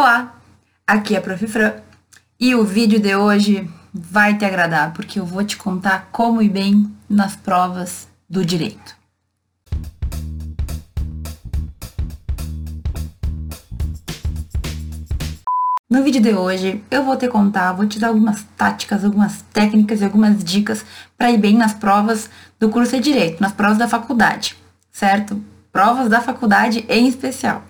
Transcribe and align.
Olá, 0.00 0.32
aqui 0.86 1.16
é 1.16 1.18
a 1.18 1.20
Prof. 1.20 1.44
Fran 1.48 1.72
e 2.38 2.54
o 2.54 2.62
vídeo 2.62 3.00
de 3.00 3.16
hoje 3.16 3.68
vai 3.92 4.38
te 4.38 4.44
agradar 4.44 4.92
porque 4.92 5.18
eu 5.18 5.26
vou 5.26 5.42
te 5.42 5.56
contar 5.56 6.08
como 6.12 6.40
ir 6.40 6.50
bem 6.50 6.88
nas 7.10 7.34
provas 7.34 8.08
do 8.30 8.44
direito. 8.44 8.96
No 15.90 16.04
vídeo 16.04 16.22
de 16.22 16.32
hoje 16.32 16.80
eu 16.92 17.02
vou 17.02 17.16
te 17.16 17.26
contar, 17.26 17.72
vou 17.72 17.88
te 17.88 17.98
dar 17.98 18.06
algumas 18.06 18.46
táticas, 18.56 19.04
algumas 19.04 19.42
técnicas 19.52 20.00
e 20.00 20.04
algumas 20.04 20.44
dicas 20.44 20.86
para 21.16 21.32
ir 21.32 21.38
bem 21.38 21.56
nas 21.56 21.74
provas 21.74 22.30
do 22.60 22.68
curso 22.68 22.92
de 22.92 23.02
Direito, 23.02 23.40
nas 23.40 23.50
provas 23.50 23.78
da 23.78 23.88
faculdade, 23.88 24.56
certo? 24.92 25.42
Provas 25.72 26.08
da 26.08 26.20
faculdade 26.20 26.86
em 26.88 27.08
especial. 27.08 27.64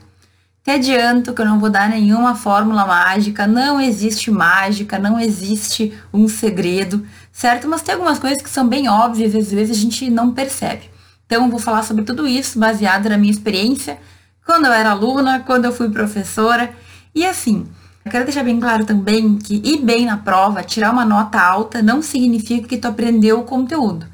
Te 0.63 0.73
adianto 0.73 1.33
que 1.33 1.41
eu 1.41 1.47
não 1.47 1.59
vou 1.59 1.71
dar 1.71 1.89
nenhuma 1.89 2.35
fórmula 2.35 2.85
mágica, 2.85 3.47
não 3.47 3.81
existe 3.81 4.31
mágica, 4.31 4.99
não 4.99 5.19
existe 5.19 5.97
um 6.13 6.29
segredo, 6.29 7.07
certo? 7.33 7.67
Mas 7.67 7.81
tem 7.81 7.95
algumas 7.95 8.19
coisas 8.19 8.43
que 8.43 8.51
são 8.51 8.69
bem 8.69 8.89
óbvias 8.89 9.35
às 9.35 9.51
vezes 9.51 9.79
a 9.79 9.81
gente 9.81 10.11
não 10.11 10.33
percebe. 10.33 10.91
Então 11.25 11.45
eu 11.45 11.51
vou 11.51 11.59
falar 11.59 11.83
sobre 11.85 12.05
tudo 12.05 12.27
isso 12.27 12.59
baseado 12.59 13.09
na 13.09 13.17
minha 13.17 13.31
experiência, 13.31 13.99
quando 14.45 14.67
eu 14.67 14.73
era 14.73 14.91
aluna, 14.91 15.41
quando 15.41 15.65
eu 15.67 15.73
fui 15.73 15.91
professora. 15.91 16.71
E 17.15 17.25
assim, 17.25 17.67
eu 18.05 18.11
quero 18.11 18.25
deixar 18.25 18.43
bem 18.43 18.59
claro 18.59 18.85
também 18.85 19.37
que 19.37 19.61
ir 19.65 19.83
bem 19.83 20.07
na 20.07 20.17
prova, 20.17 20.63
tirar 20.63 20.91
uma 20.91 21.05
nota 21.05 21.41
alta, 21.41 21.83
não 21.83 22.01
significa 22.01 22.67
que 22.67 22.79
tu 22.79 22.89
aprendeu 22.89 23.41
o 23.41 23.45
conteúdo. 23.45 24.07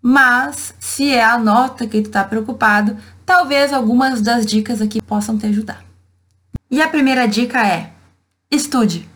Mas 0.00 0.74
se 0.78 1.12
é 1.12 1.24
a 1.24 1.36
nota 1.36 1.86
que 1.86 2.02
tu 2.02 2.10
tá 2.10 2.24
preocupado, 2.24 2.96
talvez 3.26 3.72
algumas 3.72 4.20
das 4.20 4.46
dicas 4.46 4.80
aqui 4.80 5.02
possam 5.02 5.36
te 5.36 5.46
ajudar. 5.46 5.89
E 6.70 6.80
a 6.80 6.88
primeira 6.88 7.26
dica 7.26 7.66
é: 7.66 7.90
estude. 8.50 9.08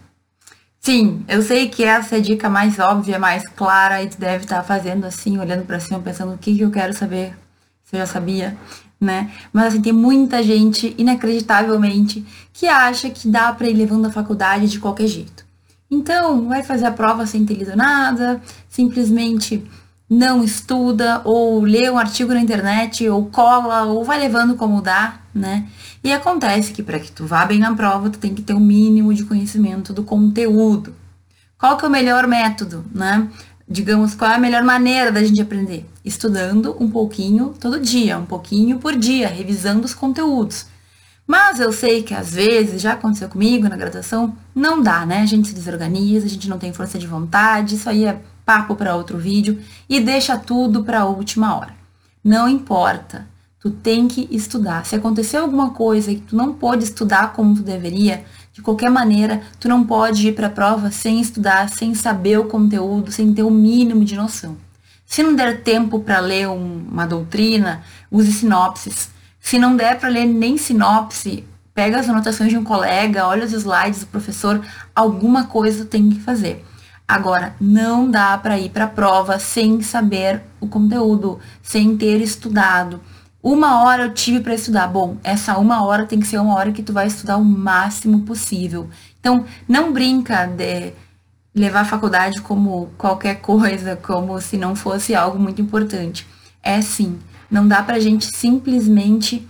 Sim, 0.81 1.25
eu 1.29 1.41
sei 1.41 1.69
que 1.69 1.85
essa 1.85 2.17
é 2.17 2.19
a 2.19 2.23
dica 2.23 2.51
mais 2.51 2.79
óbvia, 2.79 3.19
mais 3.19 3.49
clara, 3.49 4.03
e 4.03 4.09
tu 4.09 4.19
deve 4.19 4.45
estar 4.45 4.57
tá 4.57 4.63
fazendo 4.63 5.07
assim, 5.07 5.39
olhando 5.39 5.65
para 5.65 5.81
cima, 5.81 6.01
pensando 6.01 6.35
o 6.35 6.39
que, 6.39 6.55
que 6.55 6.61
eu 6.61 6.71
quero 6.71 6.93
saber, 6.93 7.35
se 7.85 7.97
eu 7.97 8.01
já 8.01 8.07
sabia, 8.07 8.57
né? 9.01 9.31
Mas 9.53 9.69
assim, 9.69 9.81
tem 9.81 9.93
muita 9.93 10.43
gente, 10.43 10.95
inacreditavelmente, 10.99 12.27
que 12.53 12.67
acha 12.67 13.09
que 13.09 13.29
dá 13.29 13.53
para 13.53 13.69
ir 13.69 13.75
levando 13.75 14.07
a 14.07 14.13
faculdade 14.13 14.69
de 14.69 14.79
qualquer 14.79 15.07
jeito. 15.07 15.47
Então, 15.91 16.49
vai 16.49 16.63
fazer 16.63 16.87
a 16.87 16.91
prova 16.91 17.25
sem 17.25 17.47
ter 17.47 17.55
lido 17.55 17.77
nada, 17.77 18.43
simplesmente 18.69 19.65
não 20.09 20.45
estuda, 20.45 21.23
ou 21.25 21.61
lê 21.63 21.91
um 21.91 21.99
artigo 21.99 22.33
na 22.35 22.41
internet, 22.41 23.09
ou 23.09 23.27
cola, 23.27 23.85
ou 23.85 24.05
vai 24.05 24.19
levando 24.19 24.55
como 24.55 24.83
dá, 24.83 25.21
né? 25.35 25.67
E 26.03 26.13
acontece 26.13 26.73
que 26.73 26.83
para 26.83 26.99
que 26.99 27.11
tu 27.11 27.27
vá 27.27 27.45
bem 27.47 27.59
na 27.59 27.75
prova, 27.75 28.11
tu 28.11 28.19
tem 28.19 28.35
que 28.35 28.43
ter 28.43 28.55
um 28.55 28.61
mínimo 28.61 29.15
de 29.15 29.25
conhecimento 29.25 29.93
do 29.93 30.05
conteúdo. 30.05 30.95
Qual 31.59 31.77
que 31.77 31.85
é 31.85 31.89
o 31.89 31.91
melhor 31.91 32.27
método, 32.27 32.85
né? 32.95 33.27
Digamos, 33.67 34.15
qual 34.15 34.31
é 34.31 34.35
a 34.35 34.39
melhor 34.39 34.63
maneira 34.63 35.11
da 35.11 35.25
gente 35.25 35.41
aprender? 35.41 35.89
Estudando 36.05 36.77
um 36.79 36.91
pouquinho 36.91 37.55
todo 37.59 37.81
dia, 37.81 38.19
um 38.19 38.27
pouquinho 38.27 38.79
por 38.79 38.95
dia, 38.95 39.27
revisando 39.29 39.87
os 39.87 39.95
conteúdos. 39.95 40.67
Mas 41.27 41.59
eu 41.59 41.73
sei 41.73 42.03
que 42.03 42.13
às 42.13 42.35
vezes, 42.35 42.83
já 42.83 42.93
aconteceu 42.93 43.31
comigo 43.31 43.67
na 43.67 43.77
graduação, 43.77 44.37
não 44.55 44.83
dá, 44.83 45.07
né? 45.07 45.23
A 45.23 45.27
gente 45.27 45.49
se 45.49 45.55
desorganiza, 45.55 46.27
a 46.27 46.29
gente 46.29 46.51
não 46.51 46.59
tem 46.59 46.75
força 46.75 46.99
de 46.99 47.07
vontade, 47.07 47.77
isso 47.77 47.89
aí 47.89 48.05
é 48.05 48.21
papo 48.45 48.75
para 48.75 48.95
outro 48.95 49.19
vídeo 49.19 49.61
e 49.89 50.01
deixa 50.01 50.39
tudo 50.39 50.85
para 50.85 51.01
a 51.01 51.05
última 51.07 51.57
hora. 51.57 51.75
Não 52.23 52.49
importa. 52.49 53.27
Tu 53.61 53.71
tem 53.71 54.07
que 54.07 54.29
estudar. 54.31 54.85
Se 54.85 54.95
aconteceu 54.95 55.41
alguma 55.41 55.71
coisa 55.71 56.13
e 56.13 56.21
tu 56.21 56.37
não 56.37 56.53
pôde 56.53 56.85
estudar 56.85 57.33
como 57.33 57.55
tu 57.55 57.63
deveria, 57.63 58.25
de 58.53 58.61
qualquer 58.61 58.91
maneira, 58.91 59.43
tu 59.59 59.69
não 59.69 59.85
pode 59.85 60.29
ir 60.29 60.33
para 60.33 60.49
a 60.49 60.51
prova 60.51 60.91
sem 60.91 61.21
estudar, 61.21 61.71
sem 61.71 61.95
saber 61.95 62.39
o 62.39 62.45
conteúdo, 62.45 63.11
sem 63.11 63.33
ter 63.33 63.43
o 63.43 63.51
mínimo 63.51 64.05
de 64.05 64.17
noção. 64.17 64.57
Se 65.07 65.23
não 65.23 65.35
der 65.35 65.63
tempo 65.63 66.01
para 66.01 66.21
ler 66.21 66.49
um, 66.49 66.87
uma 66.91 67.07
doutrina, 67.07 67.83
use 68.11 68.33
sinopses. 68.33 69.09
Se 69.41 69.59
não 69.59 69.77
der 69.77 69.99
para 69.99 70.09
ler 70.09 70.27
nem 70.27 70.57
sinopse, 70.57 71.45
pega 71.75 71.99
as 71.99 72.09
anotações 72.09 72.51
de 72.51 72.57
um 72.57 72.65
colega, 72.65 73.27
olha 73.27 73.45
os 73.45 73.53
slides 73.53 74.01
do 74.01 74.07
professor, 74.07 74.65
alguma 74.95 75.45
coisa 75.45 75.85
tem 75.85 76.09
que 76.11 76.21
fazer. 76.21 76.65
Agora, 77.07 77.55
não 77.61 78.11
dá 78.11 78.37
para 78.39 78.59
ir 78.59 78.71
para 78.71 78.85
a 78.85 78.89
prova 78.89 79.39
sem 79.39 79.83
saber 79.83 80.43
o 80.59 80.67
conteúdo, 80.67 81.39
sem 81.63 81.97
ter 81.97 82.21
estudado. 82.21 83.01
Uma 83.43 83.85
hora 83.85 84.05
eu 84.05 84.15
tive 84.15 84.41
para 84.41 84.55
estudar. 84.55 84.89
Bom, 84.89 85.19
essa 85.23 85.59
uma 85.59 85.85
hora 85.85 86.07
tem 86.07 86.19
que 86.19 86.27
ser 86.27 86.39
uma 86.39 86.55
hora 86.55 86.73
que 86.73 86.83
tu 86.83 86.95
vai 86.95 87.07
estudar 87.07 87.37
o 87.37 87.45
máximo 87.45 88.21
possível. 88.21 88.89
Então, 89.21 89.45
não 89.69 89.93
brinca 89.93 90.47
de 90.47 90.95
levar 91.55 91.81
a 91.81 91.85
faculdade 91.85 92.41
como 92.41 92.91
qualquer 92.97 93.37
coisa, 93.37 93.97
como 93.97 94.41
se 94.41 94.57
não 94.57 94.75
fosse 94.75 95.15
algo 95.15 95.39
muito 95.39 95.61
importante. 95.61 96.27
É 96.63 96.81
sim, 96.81 97.19
não 97.51 97.69
dá 97.69 97.83
pra 97.83 98.01
gente 98.01 98.35
simplesmente 98.35 99.47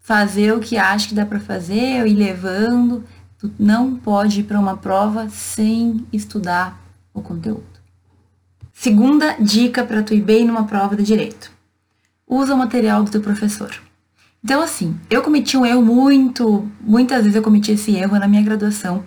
fazer 0.00 0.52
o 0.52 0.60
que 0.60 0.76
acha 0.76 1.08
que 1.08 1.14
dá 1.14 1.24
para 1.24 1.40
fazer, 1.40 2.06
ir 2.06 2.14
levando. 2.14 3.04
Tu 3.38 3.50
não 3.58 3.96
pode 3.96 4.40
ir 4.40 4.44
para 4.44 4.58
uma 4.58 4.76
prova 4.76 5.28
sem 5.28 6.06
estudar 6.12 6.80
o 7.14 7.22
conteúdo. 7.22 7.64
Segunda 8.72 9.36
dica 9.40 9.84
para 9.84 10.02
tu 10.02 10.14
ir 10.14 10.22
bem 10.22 10.44
numa 10.44 10.64
prova 10.64 10.96
de 10.96 11.02
direito 11.02 11.58
usa 12.28 12.54
o 12.54 12.58
material 12.58 13.02
do 13.02 13.10
teu 13.10 13.20
professor. 13.20 13.74
Então, 14.44 14.60
assim, 14.60 14.96
eu 15.10 15.22
cometi 15.22 15.56
um 15.56 15.64
erro 15.64 15.82
muito, 15.82 16.70
muitas 16.80 17.22
vezes 17.22 17.34
eu 17.34 17.42
cometi 17.42 17.72
esse 17.72 17.96
erro 17.96 18.18
na 18.18 18.28
minha 18.28 18.42
graduação, 18.42 19.02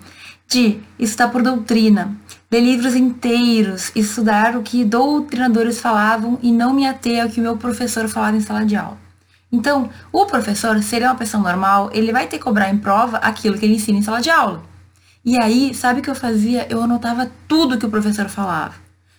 de 0.46 0.78
estudar 0.98 1.28
por 1.28 1.42
doutrina, 1.42 2.14
ler 2.50 2.60
livros 2.60 2.94
inteiros, 2.94 3.90
estudar 3.94 4.56
o 4.56 4.62
que 4.62 4.84
doutrinadores 4.84 5.80
falavam 5.80 6.38
e 6.42 6.52
não 6.52 6.74
me 6.74 6.86
ater 6.86 7.22
ao 7.22 7.30
que 7.30 7.40
o 7.40 7.42
meu 7.42 7.56
professor 7.56 8.08
falava 8.08 8.36
em 8.36 8.40
sala 8.40 8.66
de 8.66 8.76
aula. 8.76 8.98
Então, 9.52 9.90
o 10.10 10.24
professor, 10.24 10.82
se 10.82 10.96
ele 10.96 11.04
é 11.04 11.08
uma 11.08 11.14
pessoa 11.14 11.42
normal, 11.42 11.90
ele 11.92 12.10
vai 12.10 12.26
ter 12.26 12.38
que 12.38 12.44
cobrar 12.44 12.70
em 12.70 12.78
prova 12.78 13.18
aquilo 13.18 13.58
que 13.58 13.66
ele 13.66 13.74
ensina 13.74 13.98
em 13.98 14.02
sala 14.02 14.22
de 14.22 14.30
aula. 14.30 14.62
E 15.22 15.38
aí, 15.38 15.74
sabe 15.74 16.00
o 16.00 16.02
que 16.02 16.08
eu 16.08 16.14
fazia? 16.14 16.66
Eu 16.70 16.82
anotava 16.82 17.30
tudo 17.46 17.76
que 17.76 17.84
o 17.84 17.90
professor 17.90 18.28
falava. 18.30 18.74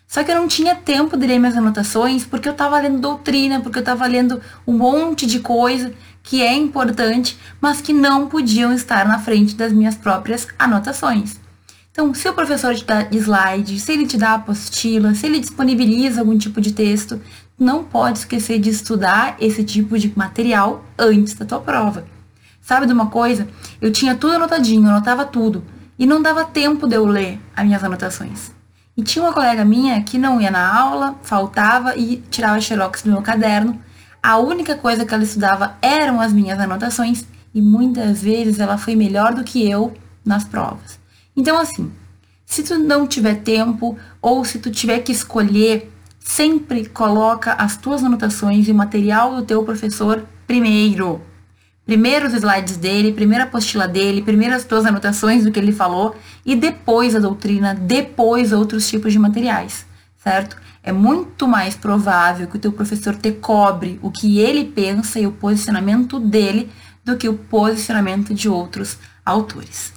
Só 0.07 0.23
que 0.23 0.31
eu 0.31 0.35
não 0.35 0.47
tinha 0.47 0.75
tempo 0.75 1.16
de 1.16 1.25
ler 1.25 1.39
minhas 1.39 1.55
anotações 1.55 2.25
porque 2.25 2.47
eu 2.47 2.51
estava 2.51 2.79
lendo 2.79 2.99
doutrina, 2.99 3.61
porque 3.61 3.77
eu 3.77 3.81
estava 3.81 4.05
lendo 4.05 4.41
um 4.67 4.73
monte 4.73 5.25
de 5.25 5.39
coisa 5.39 5.94
que 6.21 6.41
é 6.41 6.53
importante, 6.53 7.38
mas 7.61 7.81
que 7.81 7.94
não 7.94 8.27
podiam 8.27 8.73
estar 8.73 9.05
na 9.07 9.19
frente 9.19 9.55
das 9.55 9.71
minhas 9.71 9.95
próprias 9.95 10.47
anotações. 10.57 11.39
Então, 11.91 12.11
se 12.13 12.27
o 12.27 12.33
professor 12.33 12.73
te 12.73 12.85
dá 12.85 13.07
slide, 13.11 13.79
se 13.79 13.91
ele 13.91 14.07
te 14.07 14.17
dá 14.17 14.33
apostila, 14.33 15.13
se 15.13 15.27
ele 15.27 15.39
disponibiliza 15.39 16.21
algum 16.21 16.35
tipo 16.38 16.59
de 16.59 16.73
texto, 16.73 17.21
não 17.63 17.84
pode 17.84 18.19
esquecer 18.19 18.59
de 18.59 18.69
estudar 18.69 19.35
esse 19.40 19.63
tipo 19.63 19.97
de 19.97 20.12
material 20.16 20.84
antes 21.00 21.34
da 21.34 21.46
tua 21.46 21.59
prova. 21.59 22.06
Sabe 22.62 22.85
de 22.85 22.94
uma 22.94 23.07
coisa? 23.07 23.47
Eu 23.81 23.91
tinha 23.91 24.16
tudo 24.16 24.35
anotadinho, 24.35 24.88
anotava 24.88 25.25
tudo, 25.25 25.63
e 25.97 26.06
não 26.06 26.22
dava 26.22 26.46
tempo 26.46 26.88
de 26.88 26.96
eu 26.96 27.06
ler 27.06 27.40
as 27.56 27.66
minhas 27.66 27.84
anotações. 27.84 28.51
E 28.96 29.01
tinha 29.01 29.24
uma 29.24 29.34
colega 29.34 29.66
minha 29.66 30.03
que 30.03 30.18
não 30.18 30.40
ia 30.40 30.51
na 30.51 30.79
aula, 30.79 31.16
faltava 31.24 31.96
e 31.97 32.18
tirava 32.29 32.62
xerox 32.62 33.01
do 33.01 33.12
meu 33.12 33.22
caderno. 33.22 33.81
A 34.22 34.38
única 34.38 34.75
coisa 34.75 35.06
que 35.06 35.13
ela 35.13 35.24
estudava 35.24 35.75
eram 35.81 36.22
as 36.22 36.31
minhas 36.31 36.59
anotações 36.59 37.25
e 37.53 37.62
muitas 37.62 38.22
vezes 38.22 38.59
ela 38.59 38.78
foi 38.78 38.95
melhor 38.95 39.34
do 39.34 39.44
que 39.44 39.69
eu 39.69 39.94
nas 40.24 40.44
provas. 40.44 41.00
Então 41.35 41.57
assim, 41.57 41.91
se 42.45 42.63
tu 42.63 42.78
não 42.78 43.07
tiver 43.07 43.35
tempo 43.35 43.97
ou 44.22 44.45
se 44.45 44.59
tu 44.59 44.69
tiver 44.69 45.00
que 45.00 45.12
escolher, 45.12 45.91
sempre 46.23 46.85
coloca 46.85 47.53
as 47.53 47.78
tuas 47.78 48.03
anotações 48.03 48.67
e 48.67 48.72
o 48.72 48.75
material 48.75 49.35
do 49.35 49.44
teu 49.44 49.63
professor 49.63 50.23
primeiro 50.47 51.22
primeiro 51.85 52.28
os 52.28 52.34
slides 52.34 52.78
dele, 52.78 53.11
primeiro 53.11 53.44
a 53.44 53.47
apostila 53.47 53.88
dele, 53.88 54.22
primeiro 54.22 54.56
as 54.56 54.63
tuas 54.63 54.85
anotações 54.85 55.44
do 55.44 55.51
que 55.51 55.59
ele 55.59 55.72
falou 55.72 56.15
e 56.45 56.56
depois 56.56 57.15
a 57.15 57.19
doutrina, 57.19 57.74
depois 57.74 58.53
outros 58.53 58.88
tipos 58.88 59.12
de 59.12 59.19
materiais, 59.19 59.86
certo? 60.18 60.57
É 60.81 60.92
muito 60.92 61.47
mais 61.47 61.75
provável 61.75 62.47
que 62.47 62.57
o 62.57 62.59
teu 62.59 62.71
professor 62.71 63.15
te 63.15 63.31
cobre 63.31 64.00
o 64.01 64.12
que 64.12 64.39
ele 64.39 64.65
pensa 64.65 65.19
e 65.19 65.27
o 65.27 65.31
posicionamento 65.31 66.19
dele 66.19 66.69
do 67.03 67.18
que 67.18 67.27
o 67.27 67.38
posicionamento 67.38 68.33
de 68.33 68.50
outros 68.50 68.97
autores. 69.25 69.94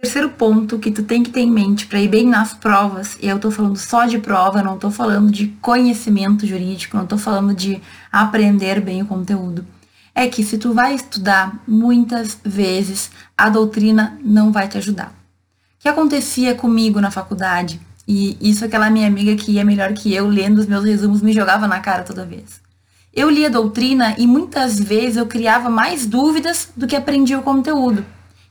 Terceiro 0.00 0.30
ponto 0.30 0.78
que 0.78 0.90
tu 0.90 1.02
tem 1.02 1.22
que 1.22 1.30
ter 1.30 1.40
em 1.40 1.50
mente 1.50 1.86
para 1.86 2.00
ir 2.00 2.08
bem 2.08 2.26
nas 2.26 2.54
provas, 2.54 3.18
e 3.20 3.28
eu 3.28 3.36
estou 3.36 3.50
falando 3.50 3.76
só 3.76 4.06
de 4.06 4.18
prova, 4.18 4.62
não 4.62 4.76
estou 4.76 4.90
falando 4.90 5.30
de 5.30 5.48
conhecimento 5.60 6.46
jurídico, 6.46 6.96
não 6.96 7.04
estou 7.04 7.18
falando 7.18 7.54
de 7.54 7.80
aprender 8.10 8.80
bem 8.80 9.02
o 9.02 9.06
conteúdo 9.06 9.64
é 10.14 10.28
que 10.28 10.44
se 10.44 10.58
tu 10.58 10.72
vai 10.74 10.94
estudar 10.94 11.62
muitas 11.66 12.38
vezes, 12.44 13.10
a 13.36 13.48
doutrina 13.48 14.18
não 14.22 14.52
vai 14.52 14.68
te 14.68 14.78
ajudar. 14.78 15.08
O 15.78 15.82
que 15.82 15.88
acontecia 15.88 16.54
comigo 16.54 17.00
na 17.00 17.10
faculdade, 17.10 17.80
e 18.06 18.36
isso 18.40 18.64
aquela 18.64 18.90
minha 18.90 19.06
amiga 19.06 19.34
que 19.36 19.52
ia 19.52 19.64
melhor 19.64 19.92
que 19.92 20.12
eu, 20.12 20.28
lendo 20.28 20.58
os 20.58 20.66
meus 20.66 20.84
resumos, 20.84 21.22
me 21.22 21.32
jogava 21.32 21.66
na 21.66 21.80
cara 21.80 22.02
toda 22.02 22.26
vez. 22.26 22.60
Eu 23.14 23.30
lia 23.30 23.50
doutrina 23.50 24.14
e 24.18 24.26
muitas 24.26 24.78
vezes 24.78 25.16
eu 25.16 25.26
criava 25.26 25.68
mais 25.68 26.06
dúvidas 26.06 26.68
do 26.76 26.86
que 26.86 26.94
aprendia 26.94 27.38
o 27.38 27.42
conteúdo. 27.42 28.04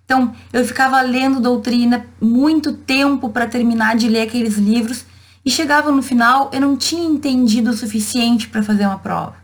Então, 0.10 0.34
eu 0.52 0.66
ficava 0.66 1.00
lendo 1.02 1.40
doutrina 1.40 2.04
muito 2.20 2.74
tempo 2.74 3.30
para 3.30 3.46
terminar 3.46 3.96
de 3.96 4.10
ler 4.10 4.22
aqueles 4.22 4.58
livros 4.58 5.06
e 5.46 5.52
chegava 5.52 5.92
no 5.92 6.02
final, 6.02 6.50
eu 6.52 6.60
não 6.60 6.76
tinha 6.76 7.08
entendido 7.08 7.70
o 7.70 7.78
suficiente 7.78 8.48
para 8.48 8.64
fazer 8.64 8.88
uma 8.88 8.98
prova. 8.98 9.36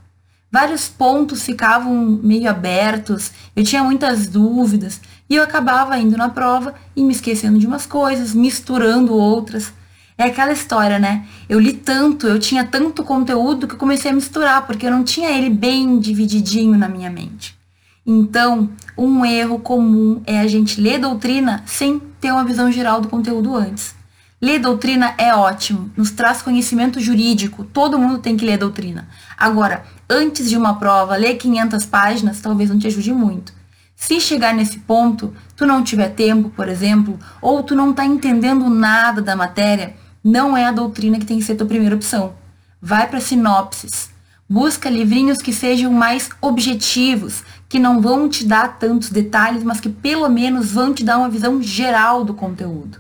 Vários 0.52 0.88
pontos 0.88 1.44
ficavam 1.44 2.20
meio 2.24 2.50
abertos, 2.50 3.32
eu 3.56 3.64
tinha 3.64 3.84
muitas 3.84 4.26
dúvidas 4.26 5.00
e 5.30 5.36
eu 5.36 5.44
acabava 5.44 6.00
indo 6.00 6.18
na 6.18 6.30
prova 6.30 6.74
e 6.96 7.04
me 7.04 7.14
esquecendo 7.14 7.60
de 7.60 7.68
umas 7.68 7.86
coisas, 7.86 8.34
misturando 8.34 9.14
outras. 9.14 9.72
É 10.18 10.24
aquela 10.24 10.52
história, 10.52 10.98
né? 10.98 11.28
Eu 11.48 11.60
li 11.60 11.74
tanto, 11.74 12.26
eu 12.26 12.40
tinha 12.40 12.64
tanto 12.64 13.04
conteúdo 13.04 13.68
que 13.68 13.76
eu 13.76 13.80
comecei 13.80 14.10
a 14.10 14.16
misturar, 14.16 14.66
porque 14.66 14.88
eu 14.88 14.92
não 14.92 15.04
tinha 15.04 15.30
ele 15.30 15.52
bem 15.52 16.00
divididinho 16.00 16.76
na 16.76 16.90
minha 16.90 17.12
mente. 17.12 17.55
Então, 18.06 18.70
um 18.96 19.26
erro 19.26 19.58
comum 19.58 20.22
é 20.28 20.40
a 20.40 20.48
gente 20.48 20.80
ler 20.80 21.00
doutrina 21.00 21.64
sem 21.66 22.00
ter 22.22 22.32
uma 22.32 22.44
visão 22.44 22.72
geral 22.72 23.02
do 23.02 23.08
conteúdo 23.08 23.56
antes. 23.56 23.96
Ler 24.40 24.60
doutrina 24.60 25.16
é 25.18 25.34
ótimo, 25.34 25.90
nos 25.98 26.12
traz 26.12 26.42
conhecimento 26.42 27.00
jurídico, 27.00 27.64
todo 27.64 27.98
mundo 27.98 28.20
tem 28.20 28.38
que 28.38 28.46
ler 28.46 28.58
doutrina. 28.58 29.08
Agora, 29.36 29.84
antes 30.08 30.48
de 30.48 30.56
uma 30.56 30.76
prova, 30.76 31.16
ler 31.16 31.36
500 31.36 31.86
páginas 31.86 32.42
talvez 32.42 32.70
não 32.70 32.78
te 32.78 32.86
ajude 32.86 33.12
muito. 33.12 33.54
Se 33.96 34.20
chegar 34.20 34.54
nesse 34.54 34.80
ponto, 34.80 35.34
tu 35.56 35.66
não 35.66 35.82
tiver 35.82 36.10
tempo, 36.10 36.50
por 36.50 36.68
exemplo, 36.68 37.18
ou 37.42 37.64
tu 37.64 37.74
não 37.74 37.92
está 37.92 38.06
entendendo 38.06 38.70
nada 38.70 39.22
da 39.22 39.36
matéria, 39.36 39.96
não 40.24 40.56
é 40.56 40.66
a 40.66 40.72
doutrina 40.72 41.18
que 41.18 41.26
tem 41.26 41.40
que 41.40 41.46
ser 41.46 41.56
tua 41.56 41.66
primeira 41.66 41.96
opção. 41.96 42.34
Vai 42.82 43.08
para 43.08 43.22
sinopses. 43.22 44.10
Busca 44.48 44.92
livrinhos 44.92 45.40
que 45.40 45.52
sejam 45.52 45.92
mais 45.92 46.30
objetivos, 46.40 47.44
que 47.68 47.80
não 47.80 48.00
vão 48.00 48.30
te 48.30 48.46
dar 48.46 48.78
tantos 48.78 49.10
detalhes, 49.10 49.64
mas 49.64 49.80
que 49.80 49.90
pelo 49.90 50.30
menos 50.30 50.72
vão 50.72 50.94
te 50.94 51.04
dar 51.04 51.18
uma 51.18 51.30
visão 51.30 51.60
geral 51.60 52.24
do 52.24 52.34
conteúdo. 52.34 53.00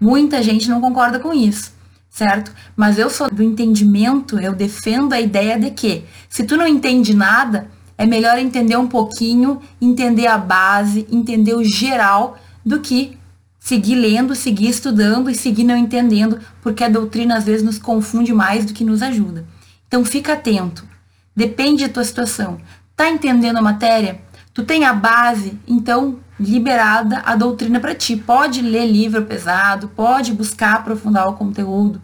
Muita 0.00 0.42
gente 0.42 0.70
não 0.70 0.80
concorda 0.80 1.18
com 1.18 1.34
isso, 1.34 1.74
certo? 2.08 2.50
Mas 2.74 2.98
eu 2.98 3.10
sou 3.10 3.30
do 3.30 3.42
entendimento, 3.42 4.40
eu 4.40 4.54
defendo 4.54 5.12
a 5.12 5.20
ideia 5.20 5.58
de 5.58 5.70
que 5.70 6.04
se 6.30 6.44
tu 6.44 6.56
não 6.56 6.66
entende 6.66 7.14
nada, 7.14 7.68
é 7.98 8.06
melhor 8.06 8.38
entender 8.38 8.78
um 8.78 8.88
pouquinho, 8.88 9.60
entender 9.82 10.28
a 10.28 10.38
base, 10.38 11.06
entender 11.12 11.54
o 11.54 11.62
geral, 11.62 12.38
do 12.64 12.80
que 12.80 13.18
seguir 13.58 13.96
lendo, 13.96 14.34
seguir 14.34 14.70
estudando 14.70 15.28
e 15.28 15.34
seguir 15.34 15.64
não 15.64 15.76
entendendo, 15.76 16.40
porque 16.62 16.82
a 16.82 16.88
doutrina 16.88 17.36
às 17.36 17.44
vezes 17.44 17.62
nos 17.62 17.78
confunde 17.78 18.32
mais 18.32 18.64
do 18.64 18.72
que 18.72 18.82
nos 18.82 19.02
ajuda. 19.02 19.44
Então 19.90 20.04
fica 20.04 20.34
atento. 20.34 20.86
Depende 21.34 21.84
da 21.84 21.92
tua 21.92 22.04
situação. 22.04 22.60
Tá 22.94 23.10
entendendo 23.10 23.56
a 23.56 23.62
matéria? 23.62 24.20
Tu 24.54 24.62
tem 24.62 24.84
a 24.84 24.92
base, 24.92 25.58
então 25.66 26.20
liberada 26.38 27.22
a 27.26 27.34
doutrina 27.34 27.80
para 27.80 27.92
ti. 27.92 28.14
Pode 28.14 28.62
ler 28.62 28.86
livro 28.86 29.24
pesado, 29.24 29.88
pode 29.88 30.32
buscar 30.32 30.74
aprofundar 30.74 31.28
o 31.28 31.32
conteúdo. 31.32 32.00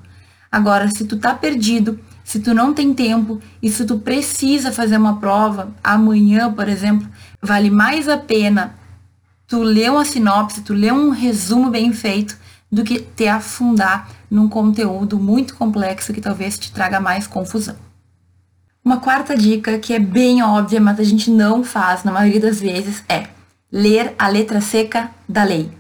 Agora, 0.51 0.89
se 0.89 1.05
tu 1.05 1.17
tá 1.17 1.33
perdido, 1.33 2.01
se 2.25 2.41
tu 2.41 2.53
não 2.53 2.75
tem 2.75 2.93
tempo 2.93 3.41
e 3.63 3.71
se 3.71 3.85
tu 3.85 4.01
precisa 4.01 4.73
fazer 4.73 4.97
uma 4.97 5.21
prova 5.21 5.73
amanhã, 5.85 6.53
por 6.53 6.69
exemplo, 6.69 7.09
vale 7.41 7.71
mais 7.71 8.09
a 8.09 8.19
pena 8.19 8.75
tu 9.47 9.63
ler 9.63 9.93
uma 9.93 10.05
sinopse, 10.05 10.63
tu 10.63 10.75
ler 10.75 10.93
um 10.93 11.11
resumo 11.11 11.71
bem 11.71 11.93
feito 11.93 12.37
do 12.71 12.85
que 12.85 13.01
te 13.01 13.29
afundar 13.29 14.09
num 14.31 14.49
conteúdo 14.49 15.19
muito 15.19 15.55
complexo 15.55 16.13
que 16.13 16.21
talvez 16.21 16.59
te 16.59 16.73
traga 16.73 17.01
mais 17.01 17.27
confusão. 17.27 17.77
Uma 18.85 18.99
quarta 18.99 19.37
dica, 19.37 19.79
que 19.79 19.93
é 19.93 19.99
bem 19.99 20.43
óbvia, 20.43 20.81
mas 20.81 21.01
a 21.01 21.05
gente 21.05 21.31
não 21.31 21.65
faz 21.65 22.05
na 22.05 22.13
maioria 22.13 22.41
das 22.41 22.61
vezes, 22.61 23.03
é 23.09 23.27
ler 23.71 24.15
a 24.19 24.29
letra 24.29 24.61
seca 24.61 25.11
da 25.29 25.43
lei. 25.43 25.65
O 25.65 25.73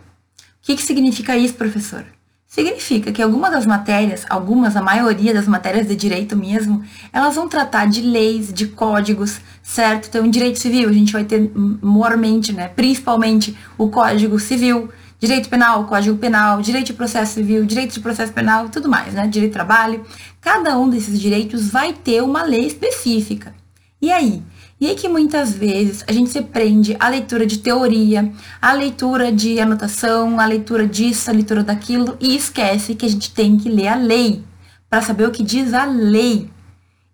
que, 0.62 0.74
que 0.74 0.82
significa 0.82 1.36
isso, 1.36 1.54
professor? 1.54 2.04
Significa 2.46 3.12
que 3.12 3.22
algumas 3.22 3.50
das 3.50 3.66
matérias, 3.66 4.24
algumas, 4.30 4.76
a 4.76 4.82
maioria 4.82 5.34
das 5.34 5.46
matérias 5.46 5.86
de 5.86 5.94
direito 5.94 6.36
mesmo, 6.36 6.82
elas 7.12 7.34
vão 7.34 7.48
tratar 7.48 7.86
de 7.86 8.00
leis, 8.00 8.52
de 8.52 8.66
códigos, 8.68 9.40
certo? 9.62 10.08
Então, 10.08 10.24
em 10.24 10.30
direito 10.30 10.58
civil, 10.58 10.88
a 10.88 10.92
gente 10.92 11.12
vai 11.12 11.24
ter 11.24 11.50
mormente, 11.54 12.52
né, 12.52 12.68
principalmente 12.68 13.56
o 13.76 13.88
Código 13.88 14.38
Civil, 14.40 14.88
direito 15.18 15.48
penal, 15.48 15.84
Código 15.84 16.16
Penal, 16.18 16.60
direito 16.60 16.88
de 16.88 16.92
processo 16.92 17.34
civil, 17.34 17.64
direito 17.64 17.94
de 17.94 18.00
processo 18.00 18.32
penal, 18.32 18.68
tudo 18.68 18.88
mais, 18.88 19.14
né? 19.14 19.26
Direito 19.26 19.52
de 19.52 19.56
trabalho. 19.56 20.04
Cada 20.40 20.78
um 20.78 20.88
desses 20.88 21.20
direitos 21.20 21.68
vai 21.70 21.92
ter 21.92 22.22
uma 22.22 22.42
lei 22.42 22.66
específica. 22.66 23.54
E 24.00 24.12
aí? 24.12 24.42
E 24.78 24.88
aí 24.88 24.94
que 24.94 25.08
muitas 25.08 25.54
vezes 25.54 26.04
a 26.06 26.12
gente 26.12 26.28
se 26.28 26.42
prende 26.42 26.94
à 27.00 27.08
leitura 27.08 27.46
de 27.46 27.58
teoria, 27.58 28.30
à 28.60 28.72
leitura 28.72 29.32
de 29.32 29.58
anotação, 29.58 30.38
à 30.38 30.44
leitura 30.44 30.86
disso, 30.86 31.30
à 31.30 31.32
leitura 31.32 31.64
daquilo 31.64 32.14
e 32.20 32.36
esquece 32.36 32.94
que 32.94 33.06
a 33.06 33.08
gente 33.08 33.32
tem 33.32 33.56
que 33.56 33.70
ler 33.70 33.88
a 33.88 33.96
lei 33.96 34.44
para 34.90 35.00
saber 35.00 35.26
o 35.26 35.30
que 35.30 35.42
diz 35.42 35.72
a 35.72 35.86
lei. 35.86 36.50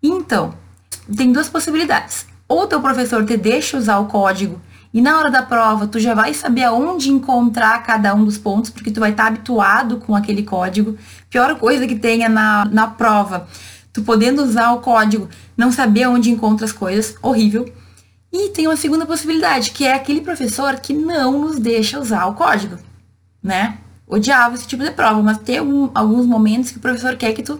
Então, 0.01 0.53
tem 1.15 1.31
duas 1.31 1.47
possibilidades. 1.47 2.25
Ou 2.49 2.67
teu 2.67 2.81
professor 2.81 3.25
te 3.25 3.37
deixa 3.37 3.77
usar 3.77 3.97
o 3.99 4.07
código 4.07 4.61
e 4.93 5.01
na 5.01 5.17
hora 5.17 5.31
da 5.31 5.41
prova, 5.41 5.87
tu 5.87 5.99
já 5.99 6.13
vai 6.13 6.35
saber 6.35 6.63
aonde 6.63 7.09
encontrar 7.09 7.81
cada 7.81 8.13
um 8.13 8.23
dos 8.23 8.37
pontos, 8.37 8.69
porque 8.69 8.91
tu 8.91 8.99
vai 8.99 9.09
estar 9.09 9.25
habituado 9.25 9.97
com 9.97 10.15
aquele 10.15 10.43
código. 10.43 10.95
Pior 11.31 11.57
coisa 11.57 11.87
que 11.87 11.95
tenha 11.95 12.29
na, 12.29 12.65
na 12.65 12.87
prova, 12.87 13.47
tu 13.91 14.03
podendo 14.03 14.43
usar 14.43 14.71
o 14.71 14.81
código, 14.81 15.27
não 15.57 15.71
saber 15.71 16.07
onde 16.07 16.29
encontra 16.29 16.65
as 16.65 16.71
coisas, 16.71 17.15
horrível. 17.23 17.67
E 18.31 18.49
tem 18.49 18.67
uma 18.67 18.77
segunda 18.77 19.03
possibilidade, 19.03 19.71
que 19.71 19.83
é 19.83 19.95
aquele 19.95 20.21
professor 20.21 20.75
que 20.75 20.93
não 20.93 21.39
nos 21.39 21.57
deixa 21.57 21.99
usar 21.99 22.27
o 22.27 22.35
código, 22.35 22.77
né? 23.41 23.79
Odiava 24.05 24.53
esse 24.53 24.67
tipo 24.67 24.83
de 24.83 24.91
prova, 24.91 25.23
mas 25.23 25.39
tem 25.39 25.57
alguns 25.93 26.27
momentos 26.27 26.69
que 26.69 26.77
o 26.77 26.81
professor 26.81 27.15
quer 27.15 27.33
que 27.33 27.41
tu 27.41 27.59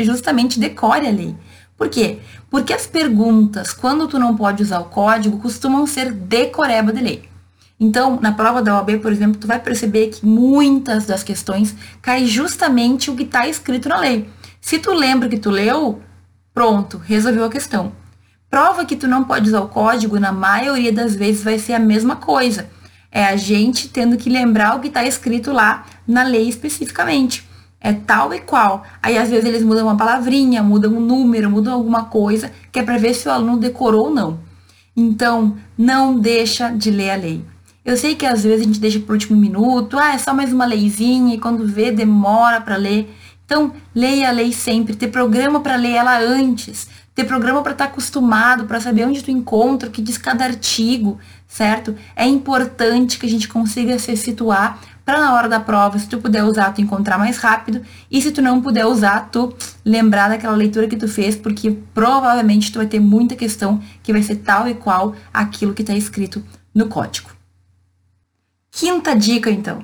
justamente 0.00 0.60
decore 0.60 1.06
a 1.06 1.10
lei. 1.10 1.34
Por 1.78 1.88
quê? 1.88 2.18
Porque 2.50 2.72
as 2.72 2.88
perguntas, 2.88 3.72
quando 3.72 4.08
tu 4.08 4.18
não 4.18 4.36
pode 4.36 4.64
usar 4.64 4.80
o 4.80 4.86
código, 4.86 5.38
costumam 5.38 5.86
ser 5.86 6.12
decoreba 6.12 6.92
de 6.92 7.00
lei. 7.00 7.28
Então, 7.78 8.18
na 8.20 8.32
prova 8.32 8.60
da 8.60 8.74
OAB, 8.74 8.98
por 8.98 9.12
exemplo, 9.12 9.40
tu 9.40 9.46
vai 9.46 9.60
perceber 9.60 10.08
que 10.08 10.26
muitas 10.26 11.06
das 11.06 11.22
questões 11.22 11.76
cai 12.02 12.26
justamente 12.26 13.08
o 13.08 13.14
que 13.14 13.22
está 13.22 13.46
escrito 13.46 13.88
na 13.88 14.00
lei. 14.00 14.28
Se 14.60 14.80
tu 14.80 14.92
lembra 14.92 15.28
que 15.28 15.38
tu 15.38 15.50
leu, 15.50 16.02
pronto, 16.52 16.98
resolveu 16.98 17.44
a 17.44 17.50
questão. 17.50 17.92
Prova 18.50 18.84
que 18.84 18.96
tu 18.96 19.06
não 19.06 19.22
pode 19.22 19.48
usar 19.48 19.60
o 19.60 19.68
código, 19.68 20.18
na 20.18 20.32
maioria 20.32 20.92
das 20.92 21.14
vezes 21.14 21.44
vai 21.44 21.60
ser 21.60 21.74
a 21.74 21.78
mesma 21.78 22.16
coisa. 22.16 22.68
É 23.12 23.24
a 23.24 23.36
gente 23.36 23.88
tendo 23.88 24.16
que 24.16 24.28
lembrar 24.28 24.74
o 24.74 24.80
que 24.80 24.88
está 24.88 25.04
escrito 25.04 25.52
lá 25.52 25.86
na 26.04 26.24
lei 26.24 26.48
especificamente 26.48 27.47
é 27.80 27.92
tal 27.92 28.34
e 28.34 28.40
qual. 28.40 28.84
Aí 29.02 29.16
às 29.16 29.30
vezes 29.30 29.44
eles 29.44 29.62
mudam 29.62 29.86
uma 29.86 29.96
palavrinha, 29.96 30.62
mudam 30.62 30.92
um 30.92 31.00
número, 31.00 31.50
mudam 31.50 31.74
alguma 31.74 32.04
coisa, 32.06 32.50
que 32.72 32.78
é 32.78 32.82
para 32.82 32.98
ver 32.98 33.14
se 33.14 33.28
o 33.28 33.32
aluno 33.32 33.56
decorou 33.56 34.06
ou 34.06 34.10
não. 34.10 34.38
Então, 34.96 35.56
não 35.76 36.18
deixa 36.18 36.70
de 36.70 36.90
ler 36.90 37.10
a 37.10 37.16
lei. 37.16 37.44
Eu 37.84 37.96
sei 37.96 38.14
que 38.14 38.26
às 38.26 38.42
vezes 38.42 38.62
a 38.62 38.64
gente 38.64 38.80
deixa 38.80 38.98
para 39.00 39.12
o 39.12 39.14
último 39.14 39.38
minuto, 39.38 39.96
ah, 39.96 40.12
é 40.12 40.18
só 40.18 40.34
mais 40.34 40.52
uma 40.52 40.66
leizinha, 40.66 41.34
e 41.34 41.38
quando 41.38 41.66
vê, 41.66 41.90
demora 41.90 42.60
para 42.60 42.76
ler. 42.76 43.14
Então, 43.46 43.72
leia 43.94 44.28
a 44.28 44.32
lei 44.32 44.52
sempre, 44.52 44.94
ter 44.94 45.08
programa 45.08 45.60
para 45.60 45.76
ler 45.76 45.92
ela 45.92 46.18
antes, 46.18 46.86
ter 47.14 47.24
programa 47.24 47.62
para 47.62 47.72
estar 47.72 47.86
tá 47.86 47.90
acostumado, 47.90 48.66
para 48.66 48.80
saber 48.80 49.06
onde 49.06 49.24
tu 49.24 49.30
encontra, 49.30 49.88
o 49.88 49.92
que 49.92 50.02
diz 50.02 50.18
cada 50.18 50.44
artigo, 50.44 51.18
certo? 51.46 51.96
É 52.14 52.26
importante 52.26 53.18
que 53.18 53.24
a 53.24 53.30
gente 53.30 53.48
consiga 53.48 53.98
se 53.98 54.14
situar 54.16 54.78
para 55.08 55.20
na 55.20 55.32
hora 55.32 55.48
da 55.48 55.58
prova, 55.58 55.98
se 55.98 56.06
tu 56.06 56.18
puder 56.18 56.44
usar, 56.44 56.70
tu 56.74 56.82
encontrar 56.82 57.16
mais 57.16 57.38
rápido, 57.38 57.80
e 58.10 58.20
se 58.20 58.30
tu 58.30 58.42
não 58.42 58.60
puder 58.60 58.84
usar, 58.84 59.30
tu 59.30 59.56
lembrar 59.82 60.28
daquela 60.28 60.54
leitura 60.54 60.86
que 60.86 60.98
tu 60.98 61.08
fez, 61.08 61.34
porque 61.34 61.70
provavelmente 61.94 62.70
tu 62.70 62.76
vai 62.76 62.86
ter 62.86 63.00
muita 63.00 63.34
questão 63.34 63.82
que 64.02 64.12
vai 64.12 64.22
ser 64.22 64.36
tal 64.36 64.68
e 64.68 64.74
qual 64.74 65.14
aquilo 65.32 65.72
que 65.72 65.80
está 65.80 65.94
escrito 65.94 66.44
no 66.74 66.88
código. 66.88 67.30
Quinta 68.70 69.16
dica, 69.16 69.50
então. 69.50 69.82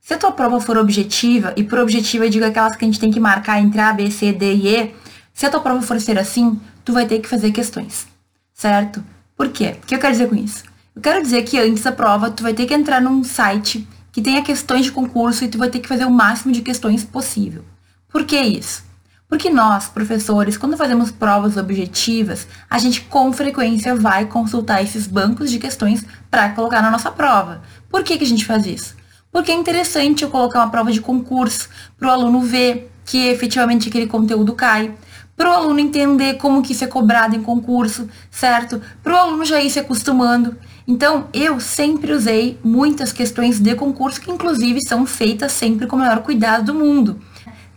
Se 0.00 0.14
a 0.14 0.18
tua 0.18 0.30
prova 0.30 0.60
for 0.60 0.78
objetiva, 0.78 1.52
e 1.56 1.64
por 1.64 1.80
objetiva 1.80 2.26
eu 2.26 2.30
digo 2.30 2.44
aquelas 2.44 2.76
que 2.76 2.84
a 2.84 2.86
gente 2.86 3.00
tem 3.00 3.10
que 3.10 3.18
marcar 3.18 3.60
entre 3.60 3.80
A, 3.80 3.92
B, 3.92 4.08
C, 4.08 4.32
D 4.32 4.54
e 4.54 4.68
E, 4.68 4.94
se 5.34 5.46
a 5.46 5.50
tua 5.50 5.58
prova 5.58 5.82
for 5.82 6.00
ser 6.00 6.16
assim, 6.16 6.60
tu 6.84 6.92
vai 6.92 7.06
ter 7.06 7.18
que 7.18 7.28
fazer 7.28 7.50
questões, 7.50 8.06
certo? 8.54 9.02
Por 9.36 9.48
quê? 9.48 9.78
O 9.82 9.86
que 9.88 9.96
eu 9.96 9.98
quero 9.98 10.12
dizer 10.12 10.28
com 10.28 10.36
isso? 10.36 10.62
Eu 10.94 11.02
quero 11.02 11.20
dizer 11.20 11.42
que 11.42 11.58
antes 11.58 11.82
da 11.82 11.90
prova, 11.90 12.30
tu 12.30 12.44
vai 12.44 12.54
ter 12.54 12.66
que 12.66 12.74
entrar 12.74 13.00
num 13.00 13.24
site 13.24 13.84
que 14.12 14.22
tenha 14.22 14.42
questões 14.42 14.84
de 14.84 14.92
concurso 14.92 15.44
e 15.44 15.48
tu 15.48 15.58
vai 15.58 15.68
ter 15.68 15.80
que 15.80 15.88
fazer 15.88 16.04
o 16.04 16.10
máximo 16.10 16.52
de 16.52 16.62
questões 16.62 17.04
possível. 17.04 17.64
Por 18.08 18.24
que 18.24 18.40
isso? 18.40 18.82
Porque 19.28 19.48
nós, 19.48 19.86
professores, 19.86 20.58
quando 20.58 20.76
fazemos 20.76 21.12
provas 21.12 21.56
objetivas, 21.56 22.48
a 22.68 22.78
gente 22.78 23.02
com 23.02 23.32
frequência 23.32 23.94
vai 23.94 24.26
consultar 24.26 24.82
esses 24.82 25.06
bancos 25.06 25.50
de 25.50 25.60
questões 25.60 26.04
para 26.28 26.50
colocar 26.50 26.82
na 26.82 26.90
nossa 26.90 27.12
prova. 27.12 27.62
Por 27.88 28.02
que, 28.02 28.18
que 28.18 28.24
a 28.24 28.26
gente 28.26 28.44
faz 28.44 28.66
isso? 28.66 28.96
Porque 29.30 29.52
é 29.52 29.54
interessante 29.54 30.24
eu 30.24 30.30
colocar 30.30 30.58
uma 30.58 30.70
prova 30.70 30.90
de 30.90 31.00
concurso 31.00 31.68
para 31.96 32.08
o 32.08 32.10
aluno 32.10 32.40
ver 32.40 32.90
que 33.04 33.28
efetivamente 33.28 33.88
aquele 33.88 34.08
conteúdo 34.08 34.52
cai, 34.54 34.92
para 35.36 35.50
o 35.50 35.54
aluno 35.54 35.78
entender 35.78 36.34
como 36.34 36.60
que 36.60 36.72
isso 36.72 36.84
é 36.84 36.86
cobrado 36.86 37.34
em 37.34 37.42
concurso, 37.42 38.08
certo? 38.30 38.82
Para 39.02 39.14
o 39.14 39.16
aluno 39.16 39.44
já 39.44 39.60
ir 39.60 39.70
se 39.70 39.78
acostumando. 39.78 40.56
Então, 40.86 41.28
eu 41.32 41.60
sempre 41.60 42.12
usei 42.12 42.58
muitas 42.64 43.12
questões 43.12 43.60
de 43.60 43.74
concurso 43.74 44.20
que, 44.20 44.30
inclusive, 44.30 44.80
são 44.86 45.06
feitas 45.06 45.52
sempre 45.52 45.86
com 45.86 45.96
o 45.96 45.98
maior 45.98 46.20
cuidado 46.22 46.66
do 46.66 46.74
mundo. 46.74 47.20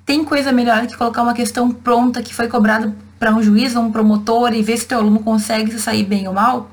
Tem 0.05 0.23
coisa 0.23 0.51
melhor 0.51 0.85
que 0.87 0.97
colocar 0.97 1.21
uma 1.21 1.33
questão 1.33 1.71
pronta 1.71 2.21
que 2.21 2.33
foi 2.33 2.47
cobrada 2.47 2.93
para 3.19 3.33
um 3.33 3.41
juiz 3.41 3.75
ou 3.75 3.83
um 3.83 3.91
promotor 3.91 4.53
e 4.53 4.61
ver 4.61 4.77
se 4.77 4.85
teu 4.85 4.99
aluno 4.99 5.19
consegue 5.19 5.71
se 5.71 5.79
sair 5.79 6.03
bem 6.03 6.27
ou 6.27 6.33
mal? 6.33 6.69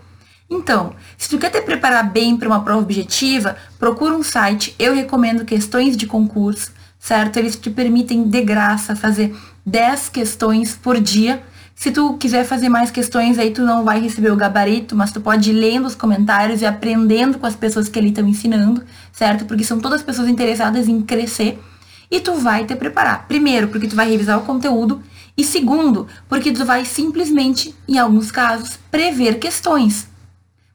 Então, 0.50 0.94
se 1.16 1.28
tu 1.28 1.38
quer 1.38 1.50
te 1.50 1.62
preparar 1.62 2.10
bem 2.10 2.37
para 2.37 2.49
uma 2.49 2.64
prova 2.64 2.80
objetiva, 2.80 3.56
procura 3.78 4.16
um 4.16 4.22
site. 4.22 4.75
Eu 4.78 4.92
recomendo 4.92 5.44
questões 5.44 5.96
de 5.96 6.08
concurso, 6.08 6.72
certo? 6.99 7.37
Eles 7.37 7.54
te 7.54 7.70
permitem 7.70 8.25
de 8.25 8.42
graça 8.42 8.96
fazer 8.96 9.37
10 9.64 10.08
questões 10.08 10.75
por 10.75 11.00
dia 11.00 11.40
se 11.80 11.90
tu 11.90 12.12
quiser 12.18 12.44
fazer 12.44 12.68
mais 12.68 12.90
questões, 12.90 13.38
aí 13.38 13.52
tu 13.52 13.62
não 13.62 13.84
vai 13.84 13.99
receber 13.99 14.30
o 14.30 14.37
gabarito, 14.37 14.94
mas 14.94 15.10
tu 15.12 15.18
pode 15.18 15.49
ir 15.49 15.54
lendo 15.54 15.87
os 15.87 15.94
comentários 15.94 16.60
e 16.60 16.66
aprendendo 16.66 17.38
com 17.38 17.46
as 17.46 17.56
pessoas 17.56 17.88
que 17.88 17.99
ali 17.99 18.08
estão 18.08 18.28
ensinando, 18.28 18.84
certo? 19.10 19.46
Porque 19.46 19.64
são 19.64 19.80
todas 19.80 20.02
pessoas 20.02 20.28
interessadas 20.28 20.88
em 20.88 21.00
crescer. 21.00 21.58
E 22.10 22.20
tu 22.20 22.34
vai 22.34 22.66
te 22.66 22.76
preparar. 22.76 23.26
Primeiro, 23.26 23.68
porque 23.68 23.88
tu 23.88 23.96
vai 23.96 24.10
revisar 24.10 24.37
o 24.37 24.42
conteúdo. 24.42 25.00
E 25.34 25.42
segundo, 25.42 26.06
porque 26.28 26.52
tu 26.52 26.66
vai 26.66 26.84
simplesmente, 26.84 27.75
em 27.88 27.99
alguns 27.99 28.30
casos, 28.30 28.78
prever 28.90 29.38
questões. 29.38 30.06